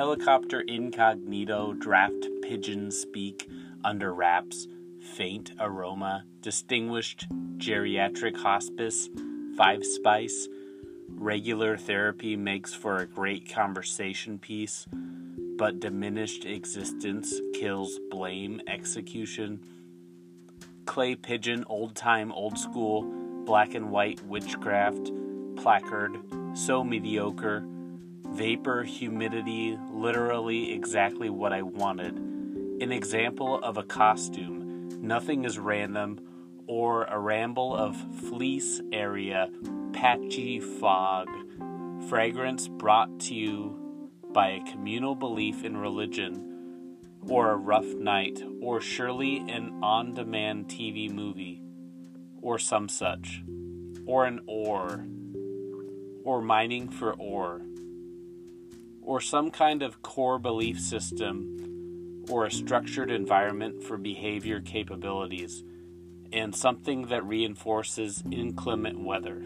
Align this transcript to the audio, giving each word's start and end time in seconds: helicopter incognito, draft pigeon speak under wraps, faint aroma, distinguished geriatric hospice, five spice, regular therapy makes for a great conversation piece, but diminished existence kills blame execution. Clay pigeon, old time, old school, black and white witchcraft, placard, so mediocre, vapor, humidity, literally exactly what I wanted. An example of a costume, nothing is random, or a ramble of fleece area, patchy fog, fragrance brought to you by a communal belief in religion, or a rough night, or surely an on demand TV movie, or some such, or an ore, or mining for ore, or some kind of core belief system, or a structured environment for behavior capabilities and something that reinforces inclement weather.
helicopter 0.00 0.62
incognito, 0.62 1.74
draft 1.74 2.26
pigeon 2.40 2.90
speak 2.90 3.46
under 3.84 4.14
wraps, 4.14 4.66
faint 5.14 5.52
aroma, 5.60 6.24
distinguished 6.40 7.26
geriatric 7.58 8.34
hospice, 8.34 9.10
five 9.58 9.84
spice, 9.84 10.48
regular 11.10 11.76
therapy 11.76 12.34
makes 12.34 12.72
for 12.72 12.96
a 12.96 13.06
great 13.06 13.46
conversation 13.52 14.38
piece, 14.38 14.86
but 15.58 15.80
diminished 15.80 16.46
existence 16.46 17.38
kills 17.52 17.98
blame 18.10 18.58
execution. 18.66 19.60
Clay 20.86 21.14
pigeon, 21.14 21.62
old 21.68 21.94
time, 21.94 22.32
old 22.32 22.58
school, 22.58 23.02
black 23.44 23.74
and 23.74 23.90
white 23.90 24.24
witchcraft, 24.24 25.10
placard, 25.56 26.16
so 26.54 26.82
mediocre, 26.82 27.62
vapor, 28.32 28.84
humidity, 28.84 29.78
literally 29.90 30.72
exactly 30.72 31.28
what 31.28 31.52
I 31.52 31.62
wanted. 31.62 32.16
An 32.16 32.92
example 32.92 33.60
of 33.62 33.76
a 33.76 33.82
costume, 33.82 34.88
nothing 35.00 35.44
is 35.44 35.58
random, 35.58 36.20
or 36.66 37.04
a 37.04 37.18
ramble 37.18 37.74
of 37.74 37.96
fleece 38.28 38.80
area, 38.92 39.48
patchy 39.92 40.60
fog, 40.60 41.28
fragrance 42.08 42.68
brought 42.68 43.20
to 43.20 43.34
you 43.34 43.76
by 44.32 44.50
a 44.50 44.64
communal 44.70 45.14
belief 45.14 45.64
in 45.64 45.76
religion, 45.76 46.96
or 47.28 47.50
a 47.50 47.56
rough 47.56 47.94
night, 47.94 48.42
or 48.62 48.80
surely 48.80 49.38
an 49.38 49.80
on 49.82 50.14
demand 50.14 50.68
TV 50.68 51.12
movie, 51.12 51.62
or 52.40 52.58
some 52.58 52.88
such, 52.88 53.42
or 54.06 54.24
an 54.24 54.40
ore, 54.46 55.04
or 56.24 56.40
mining 56.40 56.88
for 56.88 57.12
ore, 57.14 57.62
or 59.02 59.20
some 59.20 59.50
kind 59.50 59.82
of 59.82 60.02
core 60.02 60.38
belief 60.38 60.78
system, 60.78 62.24
or 62.28 62.46
a 62.46 62.50
structured 62.50 63.10
environment 63.10 63.82
for 63.82 63.96
behavior 63.96 64.60
capabilities 64.60 65.64
and 66.32 66.54
something 66.54 67.06
that 67.06 67.24
reinforces 67.24 68.22
inclement 68.30 69.00
weather. 69.00 69.42